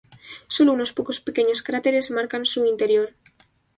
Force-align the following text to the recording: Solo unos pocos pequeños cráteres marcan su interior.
Solo 0.55 0.73
unos 0.77 0.93
pocos 0.97 1.19
pequeños 1.27 1.61
cráteres 1.67 2.09
marcan 2.17 2.47
su 2.51 2.59
interior. 2.73 3.09